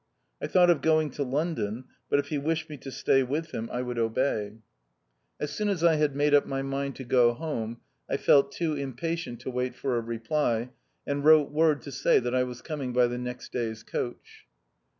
[0.41, 3.69] I thought of going to London; but if he wished me to stay with him.
[3.71, 4.49] I would obey.
[4.49, 5.41] t 3 2 THE OUTCAST.
[5.41, 8.73] As soon as I had made up my mind to go home, I felt too
[8.73, 10.71] impatient to wait for a reply,
[11.05, 14.47] and wrote word to say that I was coming by the next day's coach.